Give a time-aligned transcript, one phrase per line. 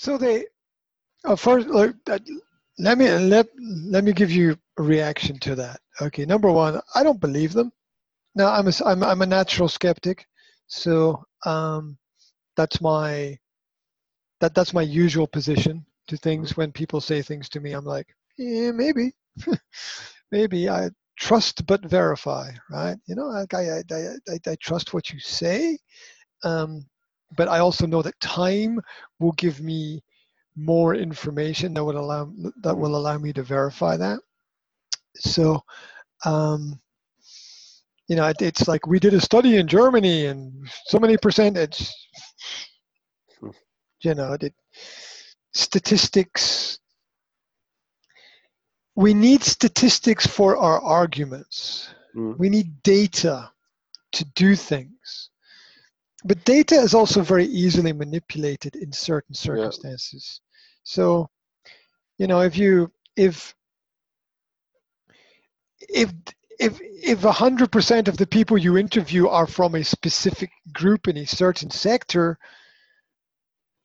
[0.00, 0.46] So they,
[1.26, 2.18] uh, first, look, uh,
[2.78, 5.78] let me let let me give you a reaction to that.
[6.00, 7.70] Okay, number one, I don't believe them.
[8.34, 10.26] Now I'm a I'm, I'm a natural skeptic,
[10.68, 11.98] so um,
[12.56, 13.36] that's my
[14.40, 16.56] that that's my usual position to things.
[16.56, 18.06] When people say things to me, I'm like,
[18.38, 19.12] yeah, maybe,
[20.32, 20.88] maybe I
[21.18, 22.96] trust but verify, right?
[23.06, 25.76] You know, I I I, I, I trust what you say,
[26.42, 26.86] um,
[27.36, 28.80] but I also know that time
[29.18, 30.02] will give me
[30.56, 32.30] more information that would allow
[32.62, 34.20] that will allow me to verify that.
[35.16, 35.62] So,
[36.24, 36.80] um,
[38.08, 41.90] you know, it, it's like we did a study in Germany, and so many percentage.
[44.02, 44.54] You know, it,
[45.52, 46.78] statistics.
[48.96, 51.90] We need statistics for our arguments.
[52.16, 52.38] Mm.
[52.38, 53.50] We need data
[54.12, 54.99] to do things
[56.24, 60.40] but data is also very easily manipulated in certain circumstances.
[60.42, 60.46] Yeah.
[60.84, 61.30] So,
[62.18, 63.54] you know, if you if
[65.80, 66.12] if
[66.58, 71.08] if if a hundred percent of the people you interview are from a specific group
[71.08, 72.38] in a certain sector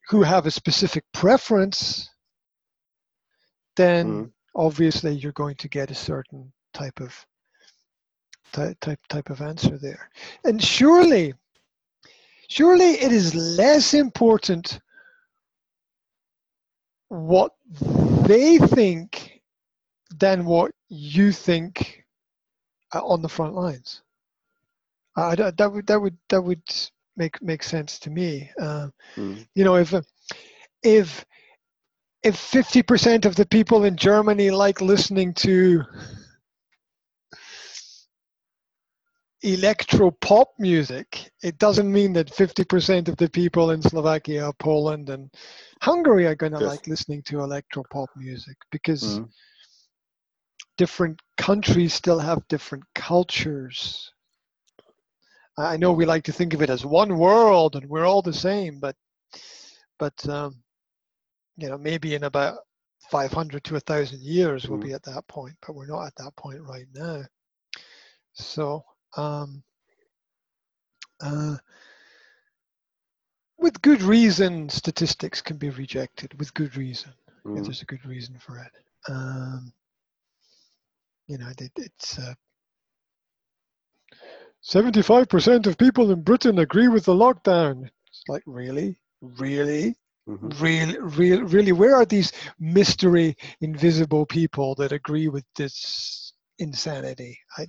[0.08, 2.10] who have a specific preference,
[3.76, 4.30] then mm.
[4.54, 7.26] obviously you're going to get a certain type of
[8.52, 10.10] type type type of answer there.
[10.44, 11.32] And surely
[12.48, 14.80] surely it is less important
[17.08, 17.52] what
[18.26, 19.40] they think
[20.18, 22.04] than what you think
[22.92, 24.02] on the front lines.
[25.16, 26.62] Uh, that would that would that would
[27.16, 28.50] make make sense to me.
[28.60, 29.46] Uh, mm.
[29.54, 29.94] You know, if
[30.82, 31.24] if
[32.22, 35.82] if fifty percent of the people in Germany like listening to
[39.42, 45.32] electro pop music, it doesn't mean that 50% of the people in Slovakia, Poland, and
[45.80, 46.68] Hungary are going to yes.
[46.68, 49.26] like listening to electro pop music because mm-hmm.
[50.76, 54.10] different countries still have different cultures.
[55.56, 58.32] I know we like to think of it as one world and we're all the
[58.32, 58.96] same, but
[60.00, 60.64] but um,
[61.56, 62.58] you know maybe in about
[63.12, 64.72] 500 to thousand years mm-hmm.
[64.72, 67.22] we'll be at that point, but we're not at that point right now.
[68.32, 68.82] So
[69.16, 69.62] um,
[71.20, 71.56] uh,
[73.58, 77.12] with good reason, statistics can be rejected with good reason.
[77.44, 77.58] Mm.
[77.58, 78.72] If there's a good reason for it.
[79.08, 79.72] Um,
[81.26, 82.34] you know, it, it's uh,
[84.64, 87.88] 75% of people in Britain agree with the lockdown.
[88.08, 88.98] It's like, really?
[89.20, 89.96] Really?
[90.28, 90.48] Mm-hmm.
[90.62, 97.38] Really, really, really, where are these mystery, invisible people that agree with this insanity.
[97.56, 97.66] I,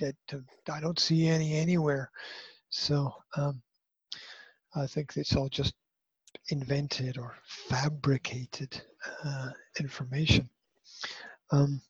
[0.72, 2.10] I don't see any anywhere.
[2.70, 3.62] So um,
[4.76, 5.74] I think it's all just
[6.50, 8.82] invented or fabricated
[9.24, 10.50] uh, information.
[11.52, 11.82] Um,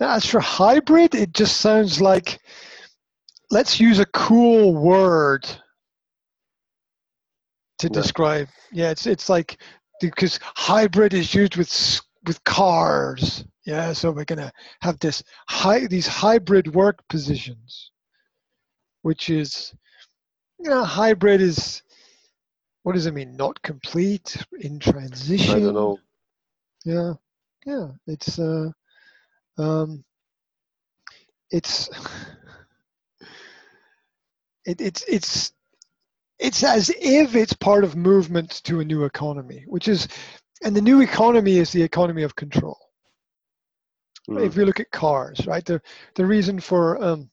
[0.00, 2.40] as for hybrid, it just sounds like
[3.50, 5.46] let's use a cool word
[7.78, 8.48] to describe.
[8.72, 9.58] Yeah, it's it's like
[10.00, 15.86] because hybrid is used with with cars yeah, so we're going to have this high,
[15.86, 17.90] these hybrid work positions,
[19.04, 19.74] which is,
[20.58, 21.82] you know, hybrid is,
[22.84, 23.36] what does it mean?
[23.36, 25.54] Not complete, in transition?
[25.54, 25.98] I don't know.
[26.86, 27.12] Yeah,
[27.66, 28.70] yeah, it's, uh,
[29.58, 30.02] um,
[31.50, 31.90] it's,
[34.64, 35.52] it, it's, it's,
[36.38, 40.08] it's as if it's part of movement to a new economy, which is,
[40.64, 42.78] and the new economy is the economy of control
[44.30, 44.46] mm.
[44.46, 45.64] if we look at cars, right?
[45.64, 45.80] The
[46.14, 47.30] the reason for um,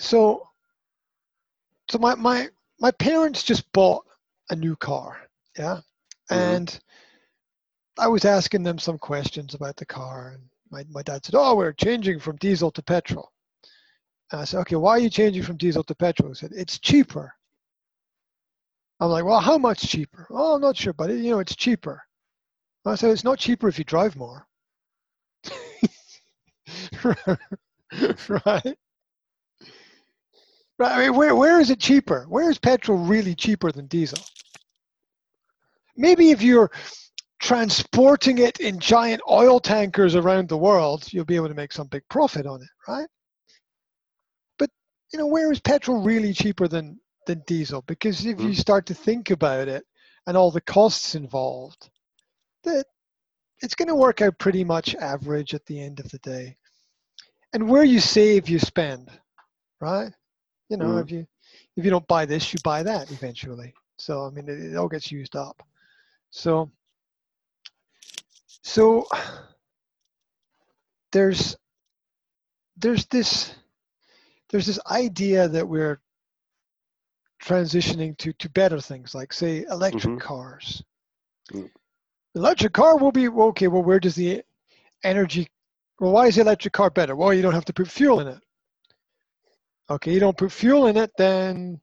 [0.00, 0.48] so
[1.90, 2.48] so my my
[2.80, 4.04] my parents just bought
[4.50, 5.18] a new car,
[5.58, 5.80] yeah,
[6.30, 6.34] mm-hmm.
[6.34, 6.80] and
[7.98, 11.54] I was asking them some questions about the car, and my my dad said, "Oh,
[11.54, 13.30] we're changing from diesel to petrol."
[14.32, 16.78] And I said, "Okay, why are you changing from diesel to petrol?" He said, "It's
[16.78, 17.34] cheaper."
[19.00, 20.26] I'm like, well, how much cheaper?
[20.30, 22.02] Oh, I'm not sure, but you know, it's cheaper.
[22.84, 24.46] I said, it's not cheaper if you drive more.
[28.44, 28.76] right?
[30.80, 30.92] Right.
[30.92, 32.24] I mean, where, where is it cheaper?
[32.26, 34.24] Where is petrol really cheaper than diesel?
[35.94, 36.70] Maybe if you're
[37.38, 41.86] transporting it in giant oil tankers around the world, you'll be able to make some
[41.88, 43.06] big profit on it, right?
[44.58, 44.70] But
[45.12, 47.82] you know, where is petrol really cheaper than than diesel?
[47.86, 48.56] Because if you mm.
[48.56, 49.84] start to think about it
[50.26, 51.90] and all the costs involved,
[52.64, 52.86] that
[53.60, 56.56] it's going to work out pretty much average at the end of the day.
[57.52, 59.10] And where you save, you spend,
[59.82, 60.12] right?
[60.70, 61.02] You know, mm.
[61.02, 61.26] if you
[61.76, 63.74] if you don't buy this, you buy that eventually.
[63.98, 65.62] So I mean, it, it all gets used up.
[66.30, 66.70] So
[68.62, 69.06] so
[71.12, 71.56] there's
[72.76, 73.54] there's this
[74.50, 76.00] there's this idea that we're
[77.42, 80.20] transitioning to to better things like say electric Mhm.
[80.20, 80.82] cars
[81.52, 81.70] Mm.
[82.34, 84.44] electric car will be okay well where does the
[85.02, 85.48] energy
[85.98, 88.28] well why is the electric car better well you don't have to put fuel in
[88.28, 88.42] it
[89.90, 91.80] okay you don't put fuel in it then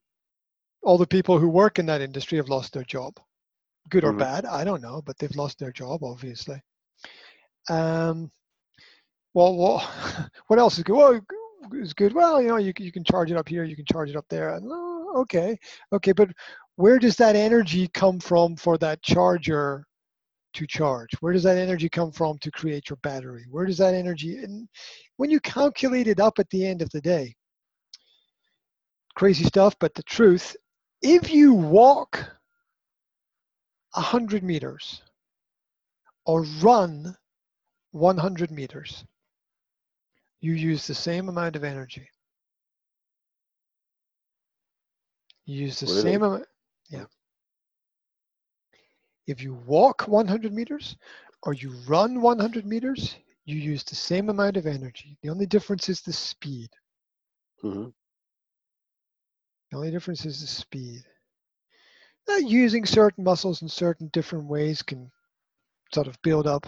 [0.84, 3.20] all the people who work in that industry have lost their job.
[3.90, 4.20] Good or Mhm.
[4.20, 6.62] bad i don't know but they've lost their job obviously.
[7.70, 8.32] Um
[9.34, 9.80] well, well
[10.48, 10.96] what else is good?
[10.96, 11.22] Well
[11.74, 12.14] is good.
[12.14, 14.16] Well you know you, can- you can charge it up here you can charge it
[14.16, 15.58] up there and, oh, okay.
[15.94, 16.30] Okay but
[16.76, 19.86] where does that energy come from for that charger
[20.54, 21.10] to charge?
[21.22, 23.46] Where does that energy come from to create your battery?
[23.50, 24.68] Where does that energy and
[25.18, 27.36] when you calculate it up at the end of the day
[29.18, 30.56] crazy stuff but the truth
[31.02, 32.24] if you walk
[33.96, 35.02] 100 meters
[36.28, 37.18] or run
[37.94, 39.06] 100 meters
[40.40, 42.08] you use the same amount of energy
[45.46, 46.04] you use the Really?
[46.04, 46.46] same amount
[46.92, 47.06] yeah
[49.26, 50.96] if you walk 100 meters
[51.42, 53.16] or you run 100 meters
[53.46, 56.70] you use the same amount of energy the only difference is the speed
[57.64, 57.94] Mhm.
[59.78, 61.04] The only difference is the speed.
[62.28, 65.12] Now, using certain muscles in certain different ways can
[65.94, 66.66] sort of build up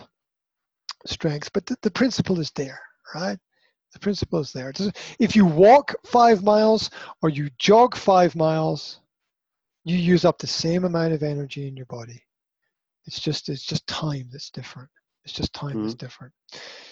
[1.07, 2.79] strength, but the, the principle is there,
[3.15, 3.39] right?
[3.93, 4.71] The principle is there.
[5.17, 6.91] If you walk five miles
[7.23, 8.99] or you jog five miles,
[9.85, 12.21] you use up the same amount of energy in your body.
[13.07, 14.89] It's just it's just time that's different.
[15.23, 16.05] It's just time that's mm-hmm.
[16.05, 16.33] different.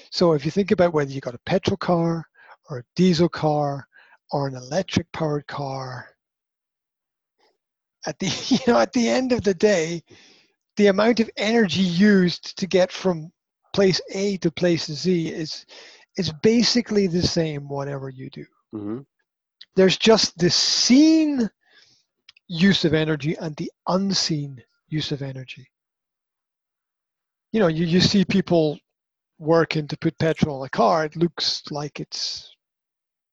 [0.09, 2.27] So if you think about whether you got a petrol car
[2.71, 3.87] or a diesel car
[4.31, 6.09] or an electric powered car,
[8.06, 10.03] at the you know at the end of the day,
[10.77, 13.31] the amount of energy used to get from
[13.74, 15.65] place A to place Z is
[16.18, 18.45] is basically the same whatever you do.
[18.74, 19.06] Mhm.
[19.75, 21.50] There's just the seen
[22.47, 25.68] use of energy and the unseen use of energy.
[27.51, 28.79] You know, you, you see people
[29.38, 32.56] working to put petrol in a car, it looks like it's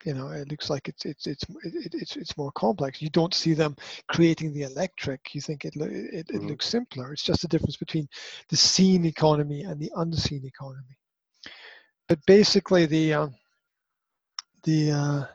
[0.05, 3.01] you know, it looks like it's it's it's it, it's it's more complex.
[3.01, 3.75] You don't see them
[4.07, 5.33] creating the electric.
[5.33, 6.49] You think it lo- it, it Mhm.
[6.49, 7.11] looks simpler.
[7.13, 8.07] It's just the difference between
[8.49, 10.97] the seen economy and the unseen economy.
[12.07, 13.35] But basically, the um,
[14.63, 15.25] the uh,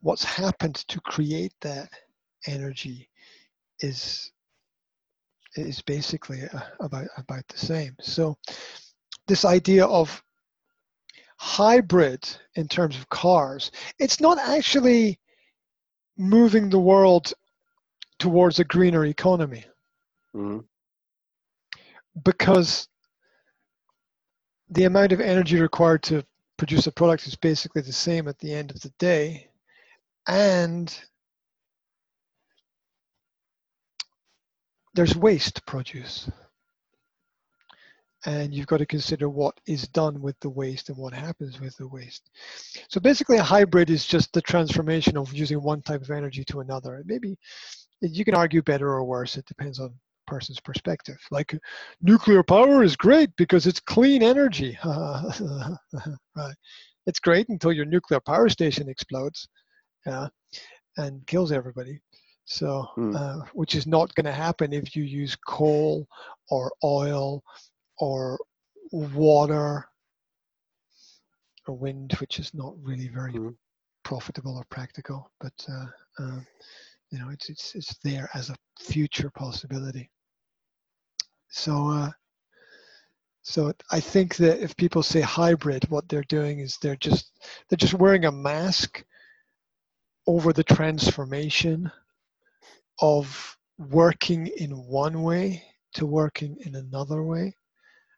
[0.00, 1.90] what's happened to create that
[2.46, 3.08] energy
[3.80, 4.32] is
[5.56, 7.96] is basically uh, about about the same.
[8.00, 8.36] So
[9.26, 10.22] this idea of
[11.36, 15.18] hybrid in terms of cars, it's not actually
[16.16, 17.32] moving the world
[18.18, 19.64] towards a greener economy.
[20.34, 20.66] Mhm.
[22.24, 22.88] because
[24.70, 26.24] the amount of energy required to
[26.56, 29.50] produce a product is basically the same at the end of the day.
[30.26, 30.98] And
[34.94, 36.30] there's waste to produce
[38.26, 41.76] and you've got to consider what is done with the waste and what happens with
[41.76, 42.28] the waste.
[42.88, 46.60] So basically a hybrid is just the transformation of using one type of energy to
[46.60, 47.02] another.
[47.06, 47.38] Maybe
[48.00, 49.94] you can argue better or worse it depends on
[50.26, 51.18] person's perspective.
[51.30, 51.56] Like
[52.02, 54.76] nuclear power is great because it's clean energy.
[56.36, 56.54] Right.
[57.06, 59.48] It's great until your nuclear power station explodes
[60.04, 60.26] yeah,
[60.98, 62.00] and kills everybody.
[62.44, 63.16] So Hmm.
[63.16, 66.06] uh, which is not going to happen if you use coal
[66.50, 67.42] or oil
[67.98, 68.38] or
[68.92, 69.88] water
[71.66, 73.56] or wind which is not really very Mhm.
[74.04, 75.86] profitable or practical but uh,
[76.18, 76.46] um,
[77.10, 80.10] you know it's it's it's there as a future possibility
[81.48, 82.10] so uh,
[83.42, 87.30] so I think that if people say hybrid, what they're doing is they're just
[87.68, 89.04] they're just wearing a mask
[90.26, 91.90] over the transformation
[93.00, 95.62] of working in one way
[95.94, 97.54] to working in another way.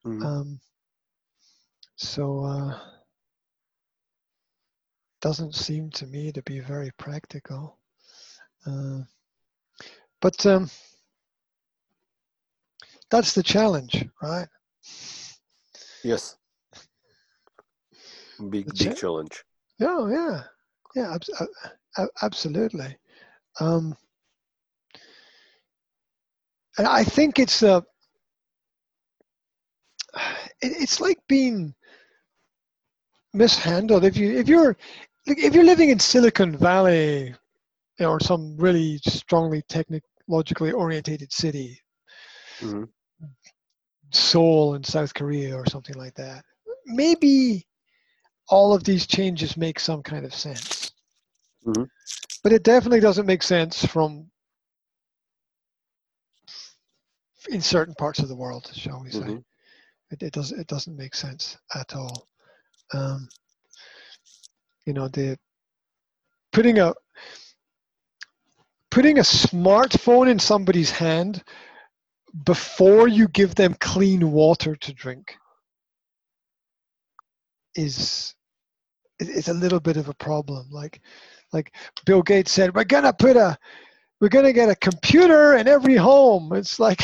[0.08, 0.24] Mhm.
[0.24, 0.60] Um,
[1.96, 2.78] so uh,
[5.20, 7.78] doesn't seem to me to be very practical.
[8.66, 9.00] Uh,
[10.20, 10.70] but um,
[13.10, 14.48] that's the challenge, right?
[16.04, 16.36] Yes.
[18.50, 19.44] Big The big cha- challenge.
[19.78, 20.42] Yeah, yeah,
[20.94, 22.96] yeah, abs- a- a- absolutely.
[23.60, 23.96] Um,
[26.78, 27.84] and I think it's a,
[30.60, 31.74] it's like being
[33.34, 34.04] mishandled.
[34.04, 34.76] If you if you're
[35.26, 37.34] like, if you're living in Silicon Valley,
[38.00, 41.80] or some really strongly technologically orientated city,
[42.60, 42.84] hmm
[44.10, 46.42] Seoul in South Korea or something like that.
[46.86, 47.66] Maybe
[48.48, 50.92] all of these changes make some kind of sense.
[51.66, 51.88] Mhm.
[52.42, 54.30] But it definitely doesn't make sense from
[57.50, 59.18] in certain parts of the world, shall we say.
[59.20, 59.44] Mhm.
[60.10, 62.28] It, it does it doesn't make sense at all.
[62.94, 63.28] Um,
[64.86, 65.38] you know, the
[66.52, 66.94] putting a
[68.90, 71.42] putting a smartphone in somebody's hand
[72.44, 75.36] before you give them clean water to drink
[77.74, 78.34] is
[79.20, 80.66] is a little bit of a problem.
[80.70, 81.00] Like
[81.52, 81.74] like
[82.04, 83.58] Bill Gates said, we're gonna put a
[84.20, 86.52] we're gonna get a computer in every home.
[86.52, 87.00] It's like,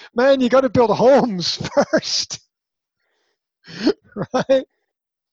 [0.14, 1.56] man, you got to build homes
[1.92, 2.40] first,
[4.34, 4.64] right?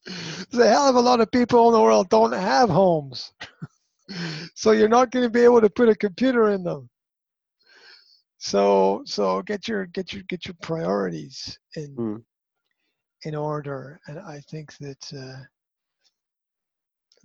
[0.06, 3.34] There's a hell of a lot of people in the world don't have homes,
[4.56, 6.90] so you're not going to be able to put a computer in them.
[8.38, 12.24] So so get your get your get your priorities in Mm.
[13.24, 15.44] in order, and I think that uh,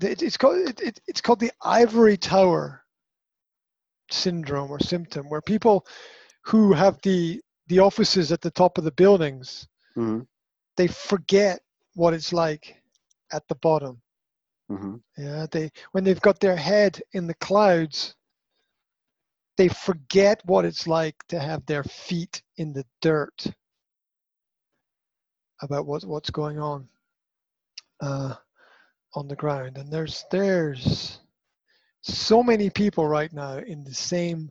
[0.06, 2.82] it, it's called it, it, it's called the ivory tower
[4.12, 5.86] syndrome or symptom, where people
[6.44, 10.26] who have the the offices at the top of the buildings Mhm.
[10.76, 11.60] they forget
[11.94, 12.82] what it's like
[13.32, 14.02] at the bottom.
[14.70, 15.02] Mhm.
[15.16, 18.16] Yeah, they when they've got their head in the clouds,
[19.56, 23.46] they forget what it's like to have their feet in the dirt
[25.62, 26.88] about what what's going on
[28.00, 28.34] uh,
[29.14, 29.78] on the ground.
[29.78, 31.20] And there's there's
[32.02, 34.50] so many people right now in the same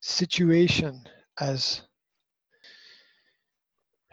[0.00, 1.02] situation
[1.40, 1.82] as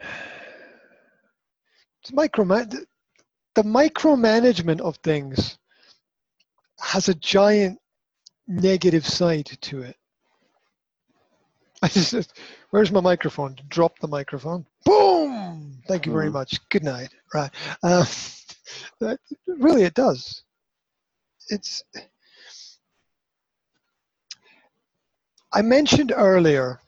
[2.04, 2.86] the,
[3.54, 5.58] the micromanagement of things
[6.80, 7.78] has a giant
[8.48, 9.96] negative side to it.
[11.82, 12.38] I just
[12.70, 13.56] where's my microphone?
[13.68, 14.66] Drop the microphone.
[14.84, 15.80] Boom!
[15.88, 16.32] Thank you very Mhm.
[16.34, 16.68] much.
[16.70, 17.10] Good night.
[17.34, 17.50] Right.
[17.82, 18.04] Uh,
[19.00, 20.44] that, really, it does.
[21.48, 21.82] It's.
[25.52, 26.80] I mentioned earlier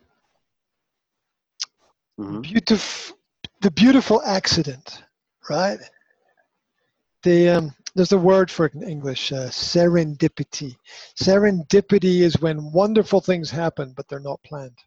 [2.18, 2.42] Mhm.
[2.42, 3.16] beautiful
[3.60, 5.02] the beautiful accident
[5.48, 5.78] right
[7.22, 10.74] the um, there's a word for it in english uh, serendipity
[11.20, 14.78] serendipity is when wonderful things happen but they're not planned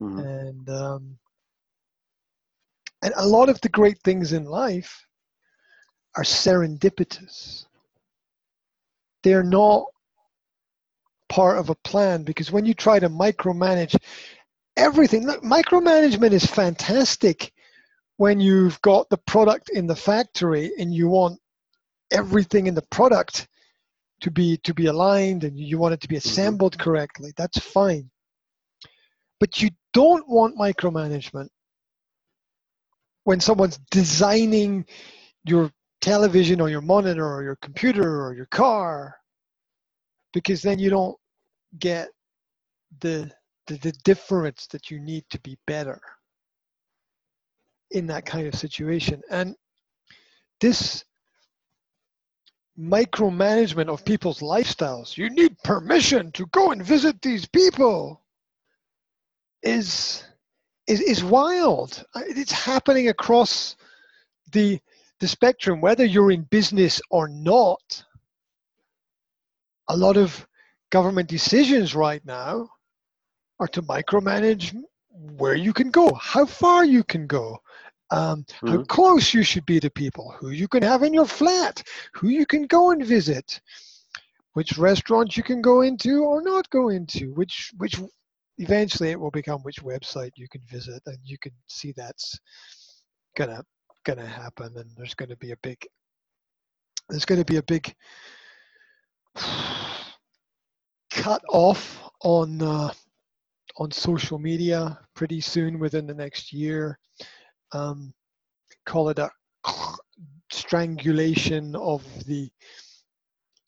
[0.00, 0.26] Mhm.
[0.48, 1.18] and um,
[3.02, 5.06] and a lot of the great things in life
[6.16, 7.66] are serendipitous
[9.22, 9.84] they're not
[11.28, 13.96] part of a plan because when you try to micromanage
[14.76, 17.52] everything look, micromanagement is fantastic
[18.16, 21.38] when you've got the product in the factory and you want
[22.10, 23.46] everything in the product
[24.20, 26.28] to be to be aligned and you want it to be mm-hmm.
[26.28, 27.32] assembled correctly.
[27.36, 28.10] That's fine.
[29.38, 31.48] But you don't want micromanagement
[33.24, 34.84] when someone's designing
[35.44, 39.16] your television or your monitor or your computer or your car
[40.32, 41.16] because then you don't
[41.78, 42.08] get
[43.00, 43.30] the
[43.66, 46.00] the, the difference that you need to be better
[47.92, 49.20] in that kind of situation.
[49.30, 49.54] And
[50.60, 51.04] this
[52.78, 58.22] micromanagement of people's lifestyles you need permission to go and visit these people
[59.62, 60.24] is
[60.86, 62.04] is, is wild.
[62.16, 63.76] It's happening across
[64.52, 64.80] the
[65.20, 68.04] the spectrum whether you're in business or not
[69.88, 70.46] a lot of
[70.90, 72.68] government decisions right now
[73.58, 74.74] are to micromanage
[75.36, 77.58] where you can go, how far you can go,
[78.10, 78.86] um, how Mhm.
[78.88, 81.82] close you should be to people, who you can have in your flat,
[82.14, 83.60] who you can go and visit,
[84.54, 88.00] which restaurants you can go into or not go into, which which
[88.58, 92.38] eventually it will become which website you can visit, and you can see that's
[93.36, 93.62] gonna
[94.04, 95.86] gonna happen, and there's gonna be a big
[97.08, 97.94] there's gonna be a big
[101.10, 102.92] cut off on uh,
[103.78, 106.98] on social media pretty soon within the next year.
[107.72, 108.12] Um,
[108.86, 109.30] call it a
[110.52, 112.50] strangulation of the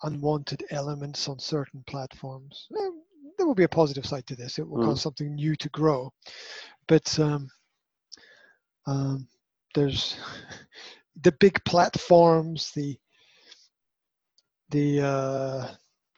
[0.02, 2.68] unwanted elements on certain platforms.
[2.78, 2.90] Eh,
[3.38, 4.58] There will be a positive side to this.
[4.58, 4.84] It will Mm.
[4.84, 6.12] cause something new to grow,
[6.88, 7.48] but um,
[8.86, 9.28] um,
[9.74, 10.16] there's
[11.22, 12.98] the big platforms, the
[14.70, 15.68] the uh,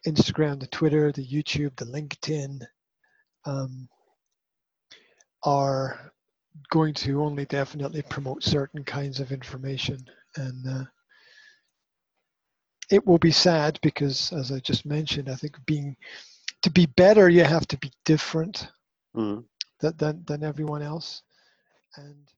[0.06, 2.61] Instagram, the Twitter, the YouTube, the LinkedIn
[3.46, 3.88] um,
[5.42, 6.12] are
[6.70, 9.99] going to only definitely promote certain kinds of information,
[10.37, 10.84] and uh,
[12.90, 15.96] it will be sad because, as I just mentioned, I think being
[16.62, 18.68] to be better, you have to be different
[19.16, 19.44] Mhm.
[19.80, 21.23] than than, than everyone else,
[21.96, 22.28] and